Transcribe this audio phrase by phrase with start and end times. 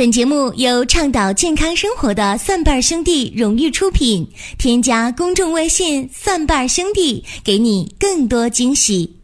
[0.00, 4.26] 本节目由倡导健康生活的蒜瓣兄弟荣誉出品。
[4.56, 9.14] 添加公众微信“蒜瓣兄弟”，给你更多惊喜。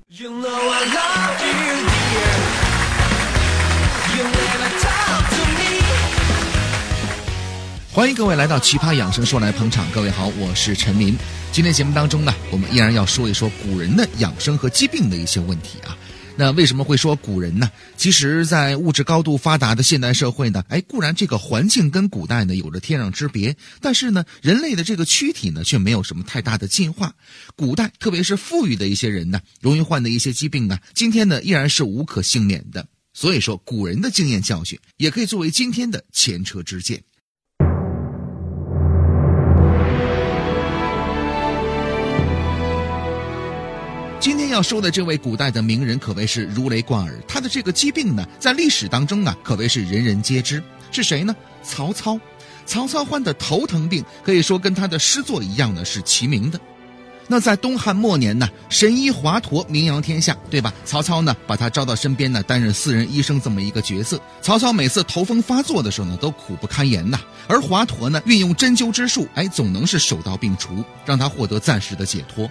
[7.90, 9.86] 欢迎各位来到《奇葩养生说》来捧场。
[9.94, 11.16] 各位好，我是陈明。
[11.52, 15.96] 今天节目当中呢，我们依然要说一说古人的养生和疾病的一些问题啊。
[16.38, 17.70] 那为什么会说古人呢？
[17.96, 27.14] 其实，在物质高度发达的现代社会呢，哎，固然这个环境跟古代呢有着天壤之别，但是呢，人类的这个躯体呢却没有什么太大的进化。
[27.56, 32.86] 古代特别是富裕的一些人呢，容易患的一些疾病啊，今天呢依然是无可幸免的。
[33.14, 37.02] 所以说，古人的经验教训也可以作为今天的前车之鉴。
[44.56, 50.62] 要说的这位古代的名人可谓是如雷贯耳，他的这个疾病呢，在历史当中啊，可谓是人人皆知。
[50.90, 51.36] 是谁呢？
[51.62, 52.18] 曹操。
[52.64, 56.58] 曹操患的头疼病，可以说跟他的诗作一样呢，是齐名的。
[57.28, 60.72] 那在东汉末年呢，神医华佗名扬天下，对吧？
[60.86, 64.18] 曹操呢，把他招到身边呢，担任私人医生这么一个角色。
[64.40, 67.20] 曹操每次头风发作的时候呢，都苦不堪言呐。
[67.46, 72.50] 而华佗呢，运用针灸之术，哎，总能是手到病除，让他获得暂时的解脱。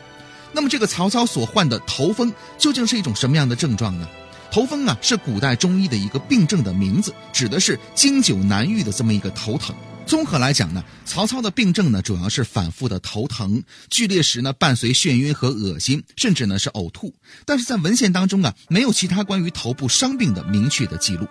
[0.55, 4.07] 那么，这个曹操所患的头风究竟是一种什么样的症状呢？
[4.49, 9.75] 头风啊，是古代中医的一个病症的名字，指的是经久难愈的这么一个头疼。
[10.05, 17.13] 综合来讲呢，曹操的病症呢，主要是反复的头疼，剧烈时呢，伴随眩晕和恶心，甚至呢是呕吐。
[17.45, 21.27] 但是在文献当中啊，没有其他关于头部伤病的明确的记录。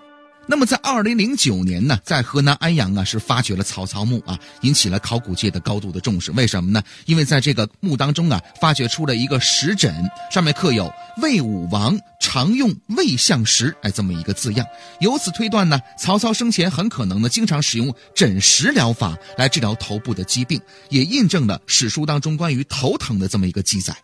[0.46, 6.30] 那么在二零零九年呢，在河南安阳啊是发掘了曹操墓啊，引起了考古界的高度的重视。
[6.32, 6.82] 为什么呢？
[7.06, 9.94] 因为在这个墓当中啊，发掘出了一个石枕，
[10.30, 14.66] 上面刻有“魏武王常用魏相石”哎这么一个字样。
[15.00, 23.96] 由此推断呢，曹操生前很可能呢经常使用枕石疗法来治疗头部的疾病，也印证了史书当中关于头疼的这么一个记载。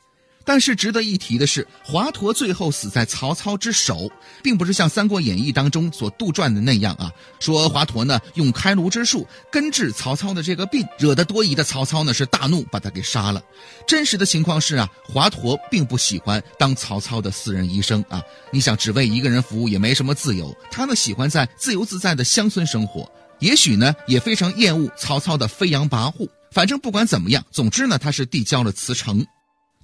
[0.50, 4.10] 但是值得一提的是，华佗最后死在曹操之手，
[4.42, 7.08] 并不是像《三国演义》当中所杜撰的那样啊。
[7.38, 13.40] 说华佗呢用开颅之术根治曹操的这个病，惹得多疑的曹操呢是大怒，把他给杀了。
[13.86, 18.20] 真实的情况是啊，华佗并不喜欢当曹操的私人医生啊。
[18.50, 23.08] 你想只为一个人服务也没什么自由，他呢喜欢在自由自在的乡村生活，
[23.38, 26.28] 也许呢也非常厌恶曹操的飞扬跋扈。
[26.50, 29.24] 反正不管怎么样，总之呢他是递交了辞呈。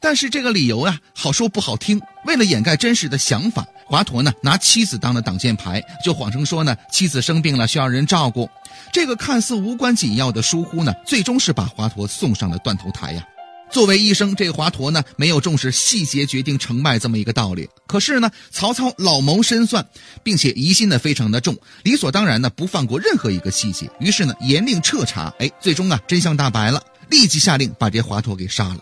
[0.00, 2.00] 但是这个理由啊，好说不好听。
[2.26, 8.48] 为了掩盖真实的想法，华佗呢拿妻子当了挡箭牌，就谎称说呢妻子生病了需要人照顾。
[8.92, 13.26] 这个看似无关紧要的疏忽呢，最终是把华佗送上了断头台呀。
[13.68, 17.68] 作为医生，这个华佗呢没有重视细节决定成败这么一个道理。
[17.88, 19.84] 可是呢，曹操老谋深算，
[20.22, 23.90] 并且疑心呢非常的重，理所当然呢不放过任何一个细节。
[23.98, 26.80] 于是呢严令彻查，哎，最终啊真相大白了，
[27.10, 28.78] 立即下令把这华佗给杀了。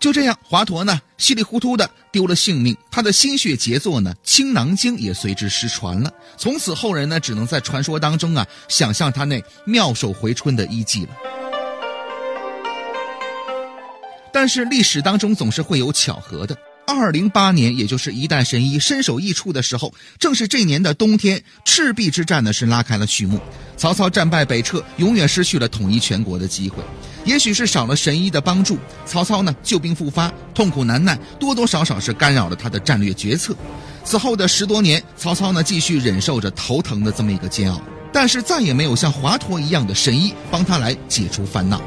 [0.00, 6.10] 就这样，华佗呢稀里糊涂的丢了性命，他的心血杰作呢《青囊经》也随之失传了。
[6.38, 11.10] 从此后人呢只能在传说当中啊想象他那妙手回春的医技了。
[14.32, 16.56] 但是历史当中总是会有巧合的。
[16.86, 23.38] 二零八年，也就是一代神医身首异处的时候，正是这年的冬天，赤壁之战呢是拉开了序幕。
[23.76, 26.82] 曹操战败北撤，永远失去了统一全国的机会。
[27.24, 33.54] 也许是少了神医的帮助，曹操呢旧病复发，痛苦难耐，多多少少是干扰了他的战略决策。
[34.04, 37.80] 此后的十多年，曹操呢继续忍受着头疼的这么一个煎熬，
[38.12, 41.80] 但是再也没有像华佗一样的神医帮他来解除烦恼。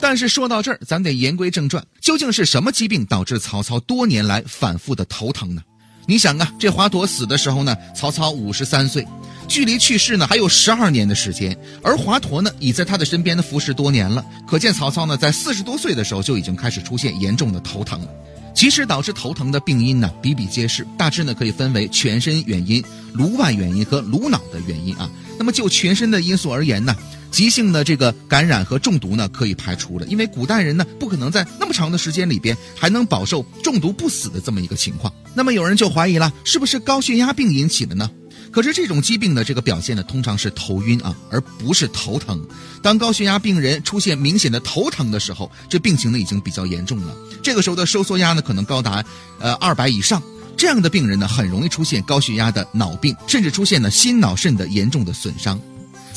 [0.00, 5.62] 但是说到这儿，咱得言归正传，究竟是什么疾病导致曹操多年来反复的头疼呢？
[6.10, 9.06] 你想啊，这华佗死的时候呢，曹操五十三岁，
[9.46, 18.08] 距离去世呢还有十二年的时间，而华佗呢已在他的身边呢服侍多年了，可见曹操呢在四十多岁的时候就已经开始出现严重的头疼了。
[18.54, 22.82] 其实导致头疼的病因呢比比皆是，大致呢可以分为全身原因、
[23.12, 25.10] 颅外原因和颅脑的原因啊。
[25.38, 26.96] 那么就全身的因素而言呢？
[27.30, 35.12] 急性的这个感染和中毒呢，可以排除了，因为古代人呢不可能在那么长的时间里边还能饱受中毒不死的这么一个情况。
[35.38, 38.10] 那么有人就怀疑了，是不是高血压病引起的呢？
[38.50, 42.44] 可是这种疾病的这个表现呢，通常是头晕啊，而不是头疼。
[42.82, 47.16] 当高血压病人出现明显的头疼的时候，这病情呢已经比较严重了。
[47.40, 49.04] 这个时候的收缩压呢可能高达
[49.38, 50.20] 呃二百以上，
[50.56, 55.60] 这样的病人呢很容易出现高血压的脑病，甚至出现了心脑肾的严重的损伤。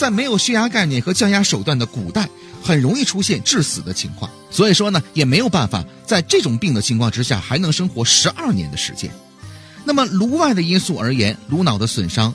[0.02, 2.28] 在没有血压概念和降压手段的古代，
[2.64, 4.32] 很容易出现致死的情况。
[4.50, 9.12] 所以说呢，也没有办法在这种病的情况之下还能生活十二年的时间。
[9.86, 12.34] 那么颅外的因素而言，颅脑的损伤、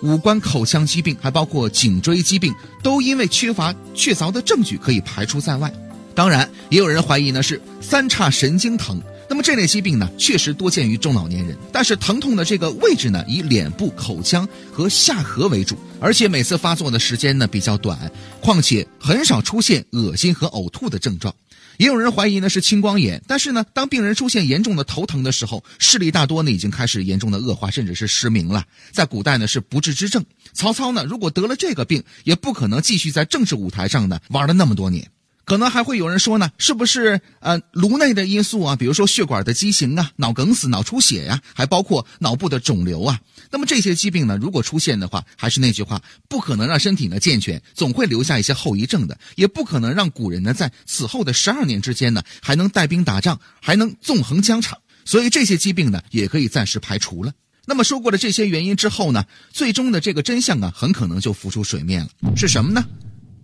[0.00, 2.54] 五官口腔疾病，还包括颈椎疾病，
[2.84, 5.72] 都因为缺乏确凿的证据可以排除在外。
[6.14, 9.02] 当然，也有人怀疑呢是三叉神经疼。
[9.28, 18.10] 那么这类疾病呢，确实多见于中老年人，但是疼痛的这个位置呢，以脸部、口腔和下颌为主，而且每次发作的时间呢比较短，
[18.40, 21.34] 况且很少出现恶心和呕吐的症状。
[21.76, 28.64] 也有人怀疑呢是青光眼，但是呢，当病人出现严重的头疼的时候，视力大多呢已经开始严重的恶化，甚至是失明了。
[28.90, 30.24] 在古代呢是不治之症。
[30.52, 35.08] 曹操呢如果得了这个病，也不可能继续在政治舞台上呢玩了那么多年。
[35.44, 38.76] 可能还会有人说呢，是不是呃颅内的因素啊？
[38.76, 43.18] 比如说血管的畸形啊、脑梗死、脑出血呀，还包括脑部的肿瘤啊。
[43.50, 54.78] 那么这些疾病呢，如果出现的话，还是那句话，不可能让身体呢健全，总会留下一些后遗症的，也不可能让古人呢在此后的十二年之间呢还能带兵打仗，还能纵横疆场。
[55.04, 57.32] 所以这些疾病呢也可以暂时排除了。
[57.64, 62.84] 那么说过了这些原因之后呢，最终的这个真相啊，很可能就浮出水面了，是什么呢？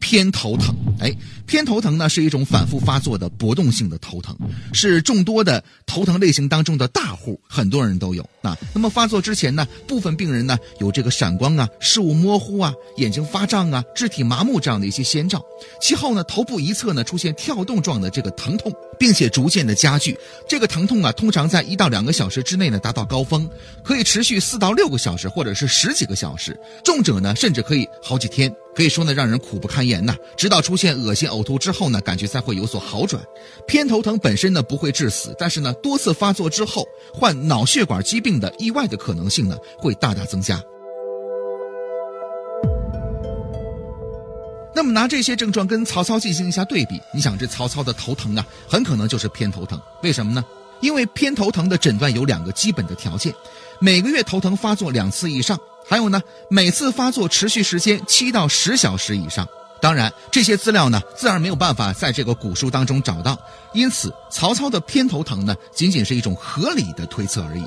[0.05, 1.11] 偏头疼，哎，
[1.47, 4.37] 偏头疼呢是一种反复发作的搏动性的头疼，
[4.75, 8.55] 是众多的头疼类型当中的大户，很多人都有啊。
[8.75, 15.43] 那么发作之前呢，部分病人呢有这个闪光啊、视物模糊啊、眼睛发胀啊、肢体麻木这样的一些先兆，
[15.81, 18.71] 其后呢，头部一侧呢出现跳动状的这个疼痛。
[18.97, 20.17] 并且逐渐的加剧，
[20.49, 23.47] 这个疼痛啊，通常在一到两个小时之内呢达到高峰，
[23.83, 30.17] 可以持续四到六个小时，或者是十几个小时，重者呢甚至可以好几天，可以说呢让人苦不堪言呐。
[30.37, 33.23] 直到出现恶心呕吐之后呢，感觉才会有所好转。
[33.67, 40.63] 偏头疼本身呢不会致死，但是呢多次发作之后，患脑血管疾病的意外的可能性呢会大大增加。
[44.77, 49.81] 那么拿这些症状跟曹操进行一下对比，你想这曹操的头疼啊，很可能就是偏头疼。
[50.03, 50.45] 为什么呢？
[50.85, 53.35] 因为偏头疼的诊断有两个基本的条件：
[53.79, 55.59] 每个月头疼发作两次以上，
[55.89, 59.49] 还有呢，每次发作持续时间七到十小时以上。
[59.81, 63.39] 当然，这些资料呢，自然没有办法在这个古书当中找到，
[63.73, 67.65] 因此曹操的偏头疼呢，仅仅是一种合理的推测而已。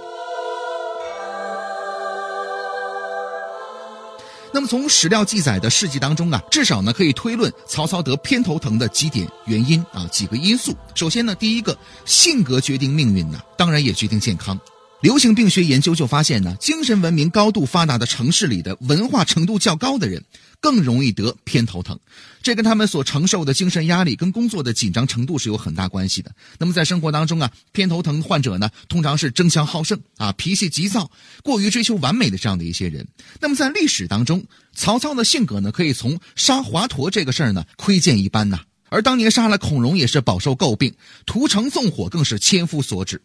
[4.53, 10.75] 那么从史料记载的事迹当中啊，至少呢可以推论曹操得偏头疼的几点原因啊，几个因素。
[10.95, 14.59] 首先呢，第一个，性格决定命运呢，当然也决定健康。
[15.01, 20.23] 流行病学研究就发现呢，精神文明高度发达的城市里的文化程度较高的人。
[20.59, 21.99] 更容易得偏头疼，
[22.41, 26.31] 这跟他们所承受的精神压力跟工作的紧张程度是有很大关系的。
[26.57, 31.11] 那么在生活当中啊，偏头疼患者呢，通常是争强好胜啊，脾气急躁，
[31.43, 33.07] 过于追求完美的这样的一些人。
[33.39, 38.61] 那么在历史当中，曹操的性格呢，可以从杀华佗这个事儿呢窥见一斑呐。
[38.89, 40.91] 而当年杀了孔融也是饱受诟病，
[41.27, 43.21] 屠城纵火更是千夫所指。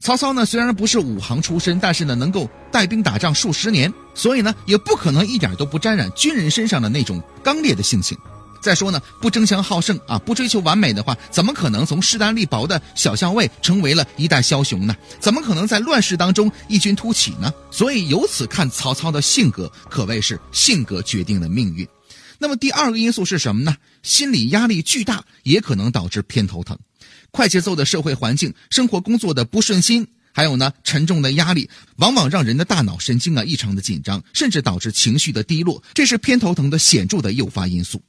[0.00, 8.16] 曹操呢，虽然不是武行出身，但是呢，能够带兵打仗数十年，所以呢，也不可能一点都不沾染军人身上的那种刚烈的性情。
[8.62, 14.96] 再说呢，不争强好胜啊，不追求完美的话，怎么可能从势单力薄的小校尉成为了一代枭雄呢？
[15.20, 17.52] 怎么可能在乱世当中异军突起呢？
[17.70, 21.86] 所以由此看，曹操的性格可谓是性格决定了命运。
[22.38, 23.76] 那么第二个因素是什么呢？
[24.02, 26.78] 心理压力巨大也可能导致偏头疼。
[27.30, 38.00] 快节奏的社会环境，生活工作的不顺心，还有呢沉重的压力，往往让人的大脑神经啊异常的紧张，甚至导致情绪的低落，这是偏头疼的显著的诱发因素。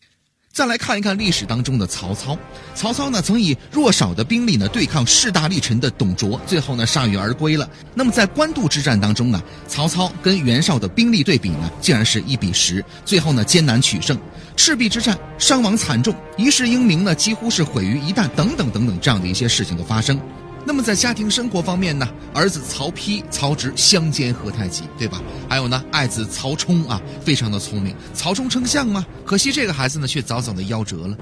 [0.53, 2.38] 再来看一看历史当中的曹操，
[2.75, 7.70] 曹操呢曾以弱少的兵力呢对抗势大力沉的董卓，最后呢铩羽而归了。
[7.96, 14.20] 那么在官渡之战当中呢，曹操跟袁绍的兵力对比呢竟然是一比十，最后呢艰难取胜。
[14.58, 20.20] 赤壁之战伤亡惨重，一世英名呢几乎是毁于一旦，等等等等这样的一些事情的发生。
[20.65, 25.22] 那么在家庭生活方面呢，儿子曹丕、曹植相煎何太急，对吧？
[25.50, 29.06] 还有呢，爱子曹冲啊，非常的聪明，曹冲称象吗？
[29.25, 31.18] 可惜这个孩子呢，却早早的夭折了。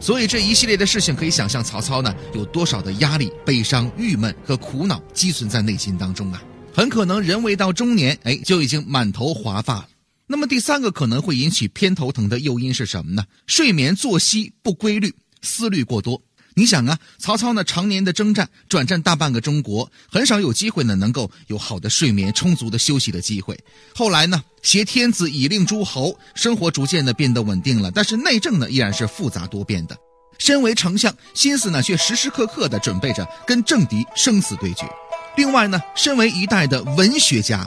[0.00, 6.42] 所以这一系列的事情，可以想象曹操呢有多少的压力、悲伤、郁闷和苦恼积存在内心当中啊！
[6.72, 9.88] 很可能人未到中年，哎，就已经满头华发了。
[10.26, 13.24] 那么第三个可能会引起偏头疼的诱因是什么呢？
[13.46, 16.22] 睡眠作息不规律，思虑过多。
[16.58, 23.56] 你想啊，曹操呢常年的征战，转战大半个中国，很少有机会呢能够有好的睡眠、充足的休息的机会。
[23.94, 29.96] 后来呢，挟天子以令诸侯，生活逐渐的变得稳定了，但是内政呢依然是复杂多变的。
[30.36, 34.84] 身为丞相，心思呢却时时刻刻的准备着跟政敌生死对决。
[35.36, 37.64] 另外呢，身为一代的文学家，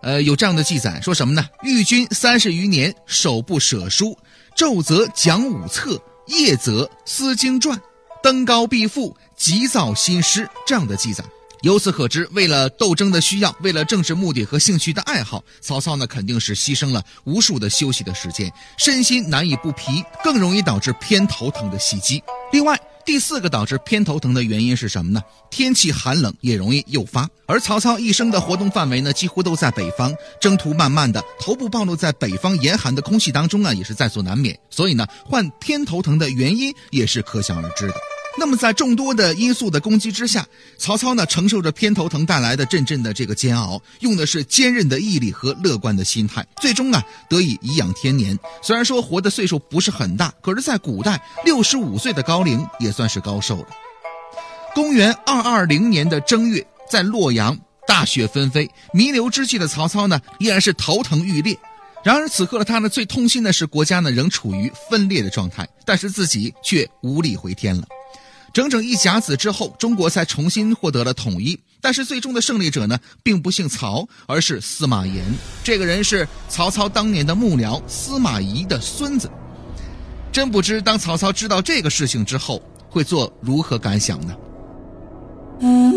[0.00, 1.46] 呃，有这样的记载，说什么呢？
[1.62, 4.16] 御君三十余年，手不舍书，
[4.56, 6.00] 昼则讲五策。
[6.26, 7.78] 夜则思经传，
[8.24, 11.22] 登高必赋，急躁心失这样的记载。
[11.60, 22.22] 由此可知，为了斗争的需要，为了政治目的和兴趣的爱好，曹操呢肯定是牺牲了无数的休息的时间，身心难以不疲，更容易导致偏头疼的袭击。
[22.50, 25.22] 另外，第四个导致偏头疼的原因是什么呢？
[25.50, 27.28] 天气寒冷也容易诱发。
[27.46, 34.58] 而曹操一生的活动范围呢，几乎都在北方，征途漫漫的，头部暴露在北方严寒的空气当中啊，也是在所难免。
[34.70, 37.94] 所以呢，患偏头疼的原因也是可想而知的。
[38.36, 40.44] 那么，在众多的因素的攻击之下，
[40.76, 48.36] 曹操呢承受着偏头疼带来的阵阵的这个煎熬，用的是坚韧的毅力和乐观的心态，最终啊得以颐养天年。
[48.60, 53.66] 虽然说活的岁数不是很大，可是，在古代六十五岁的高龄也算是高寿了。
[54.74, 61.56] 公元二二零年的正月，在洛阳大雪纷飞，弥留之际的曹操呢依然是头疼欲裂。
[62.02, 67.86] 然而此刻的他呢最痛心的是国家呢仍处于分裂的状态，但是自己却无力回天了。
[68.54, 71.58] 整整一甲子之后，中国才重新获得了统一。
[71.80, 75.24] 但是最终的胜利者呢，并不姓曹，而是司马炎。
[75.64, 79.28] 这个人是曹操当年的幕僚司马懿的孙子。
[80.32, 84.34] 真不知当曹操知道这个事情之后，会做如何感想呢？
[85.60, 85.92] 嗯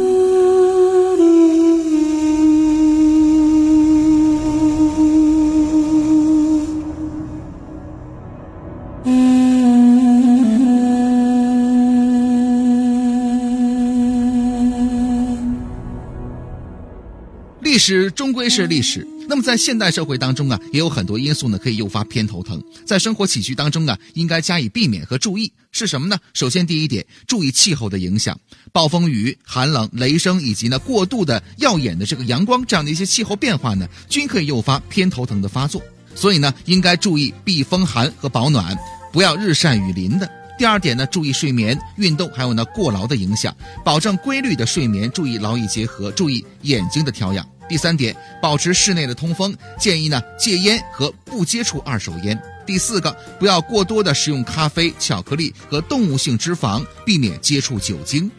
[17.87, 19.07] 史终归是历史。
[19.29, 22.61] 那么在现代社会当中啊，也有很多因素呢，可以诱发偏头疼。
[22.85, 25.49] 在生活起居当中啊，应该加以避免和注意。
[25.71, 26.19] 是什么呢？
[26.33, 28.37] 首先，第一点，注意气候的影响，
[28.73, 35.81] 暴风雨、寒冷、雷声以及呢过度的耀眼的这个阳光这样的一些气候变化呢，均可以诱发偏头疼的发作。
[36.13, 38.77] 所以呢，应该注意避风寒和保暖，
[39.13, 40.29] 不要日晒雨淋的。
[40.59, 47.47] 第二点呢，注意睡眠、运动，还有呢过劳的影响，保证规律的睡眠，注意劳逸结合，注意眼睛的调养。
[47.67, 52.39] 第三点，保持室内的通风，建议呢戒烟和不接触二手烟。
[52.65, 58.29] 第四个，不要过多的食用咖啡、巧克力和动物性脂肪，避免接触酒精。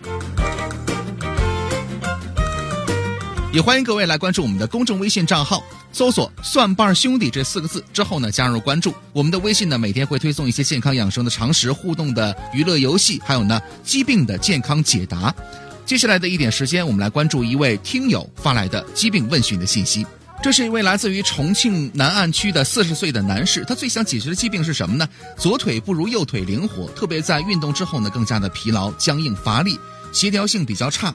[3.50, 15.34] 也欢迎各位来关注我们的公众微信账号，搜索“蒜瓣兄弟”这四个字之后呢，加入关注我们的微信呢，每天会推送一些健康养生的常识、互动的娱乐游戏，还有呢疾病的健康解答。
[15.88, 20.06] 接下来的一点时间，我们来关注一位听友发来的疾病问询的信息。
[20.42, 25.08] 这是一位来自于重庆南岸区的四十岁的男士，他最想解决的疾病是什么呢？
[25.38, 29.80] 左腿不如右腿灵活，特别在运动之后呢，更加的疲劳、僵硬、乏力，
[30.12, 31.14] 协调性比较差。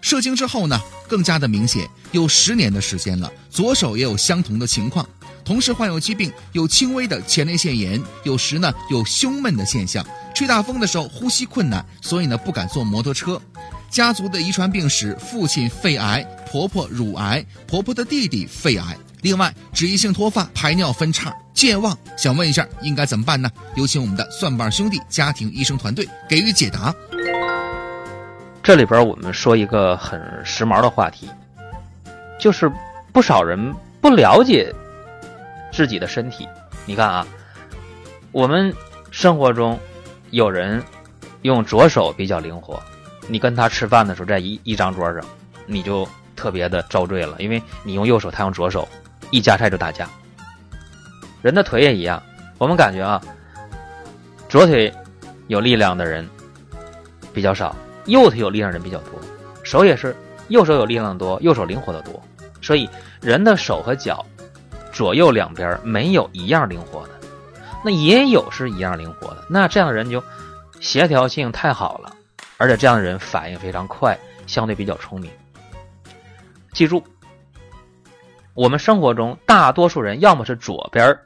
[0.00, 3.28] 射精之后呢，更加的明显，有十年的时间了。
[3.50, 5.04] 左手也有相同的情况，
[5.44, 13.42] 同时患有疾病，有轻微的前列腺炎，有时呢有胸闷的现象，吹大风的时候呼吸困难，所以呢不敢坐摩托车。
[13.92, 18.96] 家族的遗传病史：父亲肺癌，婆婆乳癌，婆婆的弟弟肺癌。
[19.20, 23.50] 另外，脂溢性脱发、排尿分叉、健忘，想问一下应该怎么办呢？
[23.74, 26.92] 有请我们的蒜瓣兄弟家庭医生团队给予解答。
[28.62, 31.28] 这里边我们说一个很时髦的话题，
[32.40, 32.72] 就是
[33.12, 34.74] 不少人不了解
[35.70, 36.48] 自己的身体。
[36.86, 37.26] 你看啊，
[38.32, 38.74] 我们
[39.10, 39.78] 生活中
[40.30, 40.82] 有人
[41.42, 42.82] 用左手比较灵活。
[43.28, 45.22] 你跟他吃饭的时候，在一一张桌上，
[45.66, 48.88] 你就特别的遭罪了，因为你用右手，他用左手，
[49.30, 50.08] 一夹菜就打架。
[51.40, 52.22] 人的腿也一样，
[52.58, 53.20] 我们感觉啊，
[54.48, 54.92] 左腿
[55.48, 56.28] 有力量的人
[57.32, 57.74] 比较少，
[58.06, 59.20] 右腿有力量人比较多。
[59.62, 60.14] 手也是，
[60.48, 62.20] 右手有力量多，右手灵活的多。
[62.60, 62.88] 所以
[63.20, 64.24] 人的手和脚
[64.92, 67.10] 左右两边没有一样灵活的，
[67.84, 69.44] 那也有是一样灵活的。
[69.48, 70.22] 那这样的人就
[70.80, 72.14] 协调性太好了。
[72.62, 74.16] 而且这样的人反应非常快，
[74.46, 75.28] 相对比较聪明。
[76.72, 77.02] 记住，
[78.54, 81.18] 我们生活中大多数人要么是左边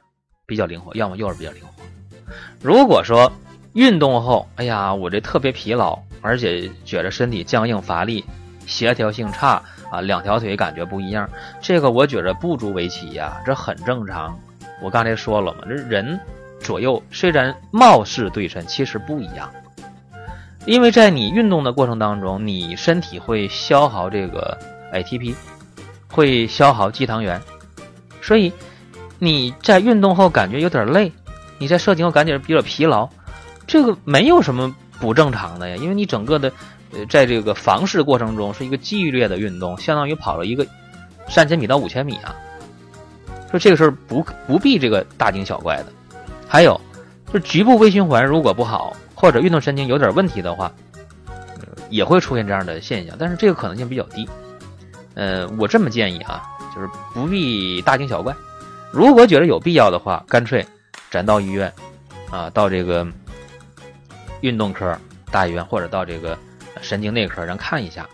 [0.46, 1.84] 比较灵活，要么右边比较灵活。
[2.62, 3.30] 如果说
[3.74, 8.24] 运动后，哎呀，我这特别疲劳，而且觉得身体僵硬乏力，
[8.66, 11.28] 协调性差啊，两条腿感觉不一样，
[11.60, 14.40] 这个我觉着不足为奇呀，这很正常。
[14.80, 16.18] 我刚才说了嘛，这人
[16.60, 19.52] 左右虽然貌似对称，其实不一样。
[20.66, 24.58] 因为在你运动的过程当中，你身体会消耗这个
[24.92, 25.34] ATP，
[26.08, 27.40] 会消耗肌糖原，
[28.20, 28.52] 所以
[29.20, 31.12] 你在运动后感觉有点累，
[31.58, 33.08] 你在射精后感觉比较疲劳，
[33.64, 35.76] 这个没有什么不正常的呀。
[35.76, 36.52] 因为你整个的
[36.92, 40.66] 呃在这个房事过程中是一个剧烈的运动，相当于跑了一个
[41.28, 42.34] 三千米到五千米啊，
[43.52, 45.86] 说这个事儿不不必这个大惊小怪的。
[46.48, 46.80] 还有
[47.32, 50.70] 就局部微循环如果不好，或者运动神经有点问题的话，
[51.90, 54.28] 也会出现这样的现象，但是这个可能性比较低。
[55.14, 56.42] 呃，我这么建议啊，
[56.74, 58.36] 就是不必大惊小怪。
[58.92, 60.64] 如果觉得有必要的话，干脆
[61.10, 61.72] 咱到医院
[62.30, 63.06] 啊，到这个
[64.42, 64.96] 运动科
[65.30, 66.38] 大医院，或者到这个
[66.82, 68.06] 神经内科，咱看一下，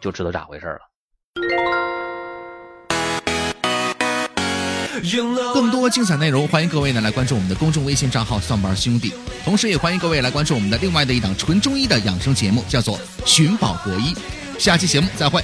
[0.00, 0.89] 就知道咋回事了。
[5.54, 9.12] 更多精彩内容，欢迎各位呢来关注我们的公众微信账号“蒜瓣兄弟”，
[9.44, 14.14] 同时也欢迎各位来关注我们的另外的一档纯中医的养生节目，叫做《寻宝国医》。
[14.58, 15.42] 下期节目再会。